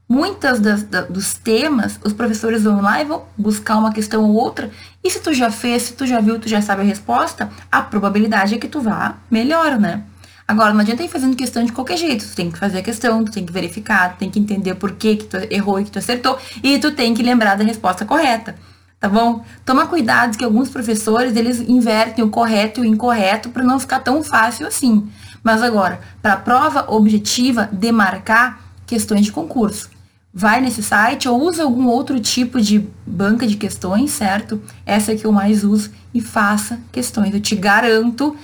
Muitas 0.10 0.60
das, 0.60 0.82
da, 0.82 1.02
dos 1.02 1.36
temas, 1.36 2.00
os 2.04 2.14
professores 2.14 2.64
vão 2.64 2.82
lá 2.82 3.00
e 3.00 3.06
vão 3.06 3.26
buscar 3.38 3.78
uma 3.78 3.94
questão 3.94 4.24
ou 4.24 4.34
outra. 4.34 4.72
E 5.04 5.12
se 5.12 5.20
tu 5.20 5.32
já 5.32 5.52
fez, 5.52 5.84
se 5.84 5.94
tu 5.94 6.08
já 6.08 6.20
viu, 6.20 6.40
tu 6.40 6.50
já 6.50 6.64
sabe 6.64 6.82
a 6.82 6.86
resposta, 6.86 7.52
a 7.72 7.84
probabilidade 7.84 8.56
é 8.56 8.58
que 8.58 8.68
tu 8.68 8.82
vá 8.82 9.18
melhor, 9.30 9.80
né? 9.80 10.04
Agora, 10.48 10.74
não 10.74 10.82
adianta 10.82 11.04
ir 11.04 11.10
fazendo 11.10 11.36
questão 11.36 11.64
de 11.64 11.72
qualquer 11.72 11.98
jeito. 11.98 12.28
Tu 12.28 12.36
tem 12.36 12.52
que 12.52 12.60
fazer 12.60 12.80
a 12.80 12.84
questão, 12.84 13.24
tu 13.26 13.32
tem 13.32 13.46
que 13.46 13.52
verificar, 13.52 14.14
tu 14.14 14.20
tem 14.20 14.30
que 14.30 14.40
entender 14.40 14.76
por 14.76 14.92
que, 14.92 15.16
que 15.16 15.26
tu 15.26 15.38
errou 15.50 15.80
e 15.80 15.86
que 15.86 15.92
tu 15.92 16.00
acertou. 16.00 16.38
E 16.62 16.78
tu 16.78 16.92
tem 16.92 17.14
que 17.16 17.24
lembrar 17.24 17.56
da 17.56 17.64
resposta 17.64 18.06
correta. 18.06 18.56
Tá 19.00 19.10
bom? 19.10 19.44
Toma 19.66 19.88
cuidado 19.88 20.38
que 20.38 20.46
alguns 20.46 20.70
professores, 20.70 21.36
eles 21.36 21.60
invertem 21.60 22.24
o 22.24 22.30
correto 22.30 22.80
e 22.80 22.84
o 22.84 22.86
incorreto 22.86 23.50
para 23.50 23.64
não 23.64 23.80
ficar 23.80 24.00
tão 24.00 24.24
fácil 24.24 24.68
assim. 24.68 25.08
Mas 25.44 25.62
agora, 25.62 26.00
para 26.22 26.38
prova 26.38 26.92
objetiva, 26.92 27.68
demarcar 27.72 28.60
questões 28.86 29.26
de 29.26 29.32
concurso. 29.32 29.90
Vai 30.34 30.60
nesse 30.60 30.84
site 30.84 31.28
ou 31.28 31.42
usa 31.42 31.64
algum 31.64 31.88
outro 31.88 32.20
tipo 32.20 32.62
de 32.62 32.88
banca 33.06 33.48
de 33.48 33.56
questões, 33.56 34.12
certo? 34.12 34.62
Essa 34.86 35.14
é 35.14 35.16
que 35.16 35.26
eu 35.26 35.32
mais 35.32 35.64
uso 35.64 35.92
e 36.14 36.22
faça 36.22 36.80
questões. 36.92 37.34
Eu 37.34 37.40
te 37.40 37.56
garanto 37.56 38.36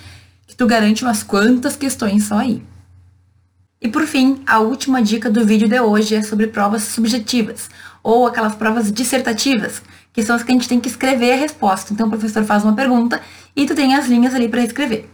tu 0.62 0.68
garante 0.68 1.04
umas 1.04 1.24
quantas 1.24 1.76
questões 1.76 2.26
só 2.26 2.38
aí. 2.38 2.62
E 3.82 3.88
por 3.88 4.06
fim, 4.06 4.44
a 4.46 4.60
última 4.60 5.02
dica 5.02 5.28
do 5.28 5.44
vídeo 5.44 5.68
de 5.68 5.80
hoje 5.80 6.14
é 6.14 6.22
sobre 6.22 6.46
provas 6.46 6.84
subjetivas, 6.84 7.68
ou 8.04 8.28
aquelas 8.28 8.54
provas 8.54 8.92
dissertativas, 8.92 9.82
que 10.14 10.22
são 10.22 10.36
as 10.36 10.44
que 10.44 10.52
a 10.52 10.54
gente 10.54 10.70
tem 10.70 10.80
que 10.80 10.88
escrever 10.88 11.34
a 11.34 11.38
resposta. 11.38 11.92
Então 11.92 12.06
o 12.06 12.10
professor 12.12 12.44
faz 12.44 12.64
uma 12.64 12.76
pergunta 12.76 13.20
e 13.56 13.66
tu 13.66 13.74
tem 13.74 13.96
as 13.96 14.06
linhas 14.06 14.36
ali 14.36 14.48
para 14.48 14.64
escrever. 14.64 15.10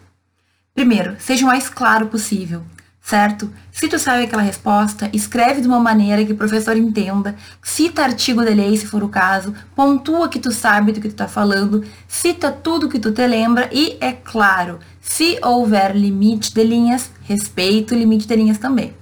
Primeiro, 0.76 1.16
seja 1.18 1.46
o 1.46 1.48
mais 1.48 1.70
claro 1.70 2.08
possível 2.08 2.62
certo? 3.08 3.50
Se 3.72 3.88
tu 3.88 3.98
sabe 3.98 4.24
aquela 4.24 4.42
resposta, 4.42 5.10
escreve 5.14 5.62
de 5.62 5.68
uma 5.68 5.80
maneira 5.80 6.26
que 6.26 6.34
o 6.34 6.36
professor 6.36 6.76
entenda, 6.76 7.38
cita 7.64 8.04
artigo 8.04 8.44
de 8.44 8.54
lei 8.54 8.76
se 8.76 8.86
for 8.86 9.02
o 9.02 9.08
caso, 9.08 9.56
pontua 9.74 10.28
que 10.28 10.40
tu 10.40 10.52
sabe 10.52 10.92
do 10.92 11.00
que 11.00 11.08
tu 11.08 11.16
tá 11.16 11.26
falando, 11.26 11.86
cita 12.06 12.52
tudo 12.52 12.90
que 12.90 13.00
tu 13.00 13.14
te 13.14 13.26
lembra 13.26 13.70
e, 13.72 13.98
é 14.02 14.12
claro, 14.12 14.80
se 15.08 15.40
houver 15.42 15.96
limite 15.96 16.54
de 16.54 16.64
linhas, 16.64 17.10
respeita 17.24 17.96
o 17.96 17.98
limite 17.98 18.28
de 18.28 18.36
linhas 18.36 18.58
também. 18.58 18.94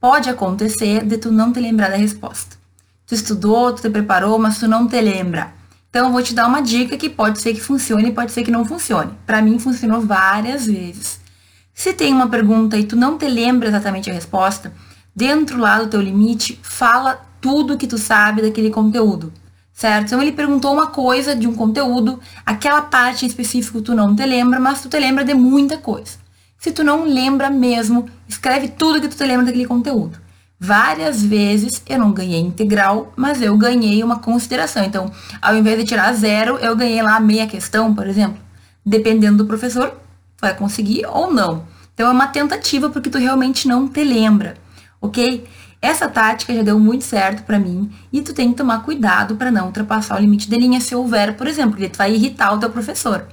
Pode 0.00 0.28
acontecer 0.28 1.04
de 1.04 1.16
tu 1.16 1.30
não 1.30 1.52
te 1.52 1.60
lembrar 1.60 1.90
da 1.90 1.96
resposta. 1.96 2.56
Tu 3.06 3.14
estudou, 3.14 3.72
tu 3.72 3.80
te 3.80 3.88
preparou, 3.88 4.36
mas 4.36 4.58
tu 4.58 4.66
não 4.66 4.88
te 4.88 5.00
lembra. 5.00 5.54
Então 5.88 6.06
eu 6.06 6.12
vou 6.12 6.22
te 6.22 6.34
dar 6.34 6.48
uma 6.48 6.60
dica 6.60 6.98
que 6.98 7.08
pode 7.08 7.40
ser 7.40 7.54
que 7.54 7.60
funcione, 7.60 8.10
pode 8.12 8.32
ser 8.32 8.42
que 8.42 8.50
não 8.50 8.64
funcione. 8.64 9.12
Para 9.24 9.40
mim 9.40 9.60
funcionou 9.60 10.00
várias 10.00 10.66
vezes. 10.66 11.20
Se 11.72 11.94
tem 11.94 12.12
uma 12.12 12.28
pergunta 12.28 12.76
e 12.76 12.84
tu 12.84 12.96
não 12.96 13.16
te 13.16 13.28
lembra 13.28 13.68
exatamente 13.68 14.10
a 14.10 14.14
resposta, 14.14 14.72
dentro 15.14 15.56
lá 15.56 15.78
do 15.78 15.88
teu 15.88 16.02
limite, 16.02 16.58
fala 16.62 17.14
tudo 17.40 17.78
que 17.78 17.86
tu 17.86 17.96
sabe 17.96 18.42
daquele 18.42 18.70
conteúdo, 18.70 19.32
certo? 19.78 20.06
Então 20.06 20.20
ele 20.20 20.32
perguntou 20.32 20.72
uma 20.72 20.88
coisa 20.88 21.36
de 21.36 21.46
um 21.46 21.54
conteúdo, 21.54 22.18
aquela 22.44 22.82
parte 22.82 23.24
em 23.24 23.28
específico 23.28 23.80
tu 23.80 23.94
não 23.94 24.14
te 24.14 24.26
lembra, 24.26 24.58
mas 24.58 24.82
tu 24.82 24.88
te 24.88 24.98
lembra 24.98 25.24
de 25.24 25.34
muita 25.34 25.78
coisa. 25.78 26.18
Se 26.58 26.72
tu 26.72 26.82
não 26.82 27.04
lembra 27.04 27.48
mesmo, 27.48 28.10
escreve 28.28 28.66
tudo 28.66 29.00
que 29.00 29.06
tu 29.06 29.16
te 29.16 29.24
lembra 29.24 29.46
daquele 29.46 29.66
conteúdo. 29.66 30.18
Várias 30.58 31.22
vezes 31.22 31.80
eu 31.88 31.96
não 31.96 32.10
ganhei 32.10 32.40
integral, 32.40 33.12
mas 33.14 33.40
eu 33.40 33.56
ganhei 33.56 34.02
uma 34.02 34.18
consideração. 34.18 34.82
Então, 34.82 35.12
ao 35.40 35.56
invés 35.56 35.78
de 35.78 35.84
tirar 35.84 36.12
zero, 36.12 36.56
eu 36.56 36.74
ganhei 36.74 37.00
lá 37.00 37.20
meia 37.20 37.46
questão, 37.46 37.94
por 37.94 38.08
exemplo. 38.08 38.38
Dependendo 38.84 39.38
do 39.38 39.46
professor, 39.46 39.96
vai 40.40 40.56
conseguir 40.56 41.06
ou 41.06 41.32
não. 41.32 41.62
Então 41.94 42.08
é 42.08 42.10
uma 42.10 42.26
tentativa 42.26 42.90
porque 42.90 43.10
tu 43.10 43.18
realmente 43.18 43.68
não 43.68 43.86
te 43.86 44.02
lembra, 44.02 44.56
ok? 45.00 45.46
Essa 45.80 46.08
tática 46.08 46.52
já 46.52 46.62
deu 46.62 46.78
muito 46.78 47.04
certo 47.04 47.44
para 47.44 47.58
mim 47.58 47.90
e 48.12 48.20
tu 48.20 48.34
tem 48.34 48.50
que 48.50 48.56
tomar 48.56 48.82
cuidado 48.82 49.36
para 49.36 49.50
não 49.50 49.66
ultrapassar 49.66 50.16
o 50.16 50.20
limite 50.20 50.50
de 50.50 50.56
linha 50.56 50.80
se 50.80 50.94
houver, 50.94 51.36
por 51.36 51.46
exemplo, 51.46 51.72
porque 51.72 51.88
tu 51.88 51.96
vai 51.96 52.12
irritar 52.12 52.52
o 52.52 52.58
teu 52.58 52.68
professor. 52.68 53.26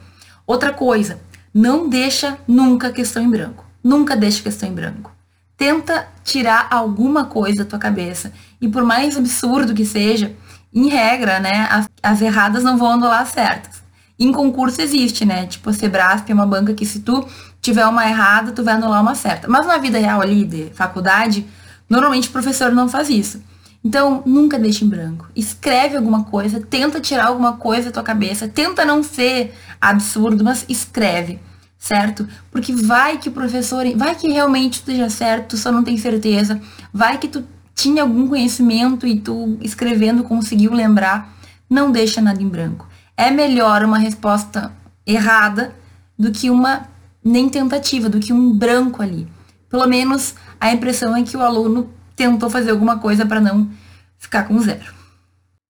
Outra 0.46 0.72
coisa, 0.72 1.20
não 1.54 1.90
deixa 1.90 2.38
nunca 2.48 2.92
questão 2.92 3.24
em 3.24 3.30
branco. 3.30 3.66
Nunca 3.84 4.16
deixa 4.16 4.44
questão 4.44 4.70
em 4.70 4.74
branco. 4.74 5.12
Tenta 5.58 6.08
tirar 6.24 6.68
alguma 6.70 7.26
coisa 7.26 7.64
da 7.64 7.70
tua 7.70 7.80
cabeça. 7.80 8.32
E 8.62 8.68
por 8.68 8.84
mais 8.84 9.18
absurdo 9.18 9.74
que 9.74 9.86
seja, 9.86 10.36
em 10.74 10.90
regra, 10.90 11.40
né, 11.40 11.68
as, 11.72 11.90
as 12.04 12.22
erradas 12.22 12.64
não 12.64 12.78
vão 12.78 12.92
anular 12.92 13.26
certas. 13.26 13.82
Em 14.20 14.32
concurso 14.32 14.82
existe, 14.82 15.26
né? 15.26 15.46
Tipo, 15.46 15.70
a 15.70 15.74
Sebrasp 15.74 16.30
é 16.30 16.34
uma 16.34 16.46
banca 16.46 16.74
que 16.74 16.86
se 16.86 17.00
tu 17.00 17.28
tiver 17.62 17.86
uma 17.86 18.08
errada, 18.08 18.52
tu 18.52 18.64
vai 18.64 18.76
anular 18.76 19.02
uma 19.02 19.16
certa. 19.16 19.48
Mas 19.48 19.66
na 19.66 19.78
vida 19.78 19.98
real 19.98 20.22
ali, 20.22 20.46
de 20.46 20.70
faculdade, 20.74 21.46
normalmente 21.90 22.30
o 22.30 22.32
professor 22.32 22.72
não 22.72 22.88
faz 22.88 23.10
isso. 23.10 23.42
Então, 23.84 24.24
nunca 24.26 24.58
deixe 24.58 24.84
em 24.84 24.90
branco. 24.90 25.28
Escreve 25.36 25.96
alguma 25.96 26.24
coisa, 26.24 26.60
tenta 26.60 27.00
tirar 27.00 27.28
alguma 27.28 27.58
coisa 27.58 27.86
da 27.86 27.92
tua 27.92 28.04
cabeça, 28.04 28.48
tenta 28.48 28.84
não 28.84 29.04
ser 29.04 29.54
absurdo, 29.80 30.44
mas 30.44 30.66
escreve, 30.68 31.40
certo? 31.78 32.28
Porque 32.50 32.74
vai 32.74 33.20
que 33.20 33.30
o 33.30 33.32
professor, 33.32 33.86
vai 33.96 34.16
que 34.16 34.28
realmente 34.28 34.76
esteja 34.76 35.10
certo, 35.10 35.50
tu 35.50 35.58
só 35.58 35.72
não 35.72 35.84
tem 35.84 35.98
certeza, 35.98 36.60
vai 36.92 37.20
que 37.20 37.28
tu 37.28 37.44
tinha 37.76 38.02
algum 38.02 38.28
conhecimento 38.28 39.06
e 39.06 39.20
tu 39.20 39.58
escrevendo 39.62 40.24
conseguiu 40.24 40.74
lembrar, 40.74 41.36
não 41.70 41.92
deixa 41.92 42.22
nada 42.22 42.42
em 42.42 42.48
branco 42.48 42.88
é 43.18 43.32
melhor 43.32 43.84
uma 43.84 43.98
resposta 43.98 44.72
errada 45.06 45.74
do 46.18 46.32
que 46.32 46.50
uma 46.50 46.88
nem 47.24 47.50
tentativa, 47.50 48.10
do 48.10 48.20
que 48.20 48.34
um 48.34 48.52
branco 48.54 49.02
ali. 49.02 49.28
Pelo 49.70 49.88
menos 49.88 50.36
a 50.60 50.72
impressão 50.74 51.16
é 51.16 51.24
que 51.24 51.38
o 51.38 51.42
aluno 51.42 51.90
tentou 52.16 52.50
fazer 52.50 52.72
alguma 52.72 52.98
coisa 53.00 53.26
para 53.26 53.40
não 53.40 53.70
ficar 54.18 54.44
com 54.44 54.60
zero. 54.60 54.94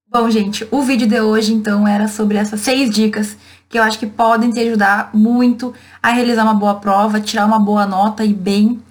Bom, 0.09 0.29
gente, 0.29 0.67
o 0.71 0.81
vídeo 0.81 1.07
de 1.07 1.19
hoje 1.19 1.53
então 1.53 1.87
era 1.87 2.07
sobre 2.07 2.37
essas 2.37 2.61
seis 2.61 2.89
dicas 2.89 3.35
que 3.67 3.77
eu 3.77 3.83
acho 3.83 3.99
que 3.99 4.05
podem 4.05 4.51
te 4.51 4.59
ajudar 4.59 5.09
muito 5.13 5.73
a 6.01 6.11
realizar 6.11 6.43
uma 6.43 6.53
boa 6.53 6.75
prova, 6.75 7.19
tirar 7.19 7.45
uma 7.45 7.59
boa 7.59 7.85
nota 7.85 8.23
e 8.23 8.33
bem 8.33 8.81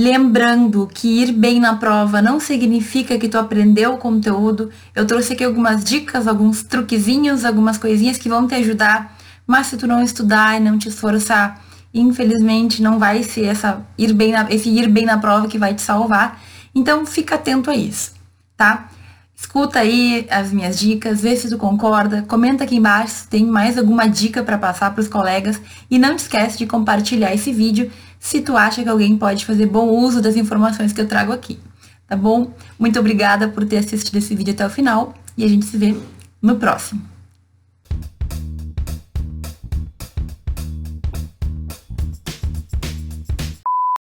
Lembrando 0.00 0.88
que 0.94 1.08
ir 1.08 1.32
bem 1.32 1.58
na 1.58 1.74
prova 1.74 2.22
não 2.22 2.38
significa 2.38 3.18
que 3.18 3.28
tu 3.28 3.36
aprendeu 3.36 3.94
o 3.94 3.98
conteúdo. 3.98 4.70
Eu 4.94 5.04
trouxe 5.04 5.32
aqui 5.32 5.42
algumas 5.42 5.82
dicas, 5.82 6.28
alguns 6.28 6.62
truquezinhos, 6.62 7.44
algumas 7.44 7.76
coisinhas 7.76 8.16
que 8.16 8.28
vão 8.28 8.46
te 8.46 8.54
ajudar. 8.54 9.18
Mas 9.44 9.66
se 9.66 9.76
tu 9.76 9.88
não 9.88 10.00
estudar 10.00 10.56
e 10.56 10.62
não 10.62 10.78
te 10.78 10.88
esforçar, 10.88 11.60
infelizmente 11.92 12.82
não 12.82 12.98
vai 12.98 13.22
ser 13.22 13.46
essa 13.46 13.86
ir 13.96 14.12
bem 14.12 14.32
na, 14.32 14.46
esse 14.50 14.68
ir 14.68 14.88
bem 14.88 15.04
na 15.04 15.18
prova 15.18 15.48
que 15.48 15.58
vai 15.58 15.74
te 15.74 15.82
salvar. 15.82 16.40
Então 16.74 17.04
fica 17.06 17.34
atento 17.34 17.70
a 17.70 17.76
isso, 17.76 18.12
tá? 18.56 18.88
Escuta 19.34 19.78
aí 19.78 20.26
as 20.30 20.52
minhas 20.52 20.78
dicas, 20.78 21.20
vê 21.20 21.36
se 21.36 21.48
tu 21.48 21.56
concorda, 21.56 22.22
comenta 22.22 22.64
aqui 22.64 22.76
embaixo 22.76 23.14
se 23.14 23.28
tem 23.28 23.46
mais 23.46 23.78
alguma 23.78 24.08
dica 24.08 24.42
para 24.42 24.58
passar 24.58 24.92
para 24.92 25.00
os 25.00 25.06
colegas 25.06 25.60
e 25.88 25.96
não 25.96 26.16
esquece 26.16 26.58
de 26.58 26.66
compartilhar 26.66 27.32
esse 27.32 27.52
vídeo 27.52 27.90
se 28.18 28.40
tu 28.40 28.56
acha 28.56 28.82
que 28.82 28.88
alguém 28.88 29.16
pode 29.16 29.46
fazer 29.46 29.66
bom 29.66 29.88
uso 29.88 30.20
das 30.20 30.34
informações 30.34 30.92
que 30.92 31.00
eu 31.00 31.06
trago 31.06 31.32
aqui. 31.32 31.60
Tá 32.08 32.16
bom? 32.16 32.52
Muito 32.78 32.98
obrigada 32.98 33.48
por 33.48 33.64
ter 33.64 33.78
assistido 33.78 34.16
esse 34.16 34.34
vídeo 34.34 34.54
até 34.54 34.66
o 34.66 34.70
final 34.70 35.14
e 35.36 35.44
a 35.44 35.48
gente 35.48 35.66
se 35.66 35.76
vê 35.76 35.94
no 36.42 36.56
próximo. 36.56 37.17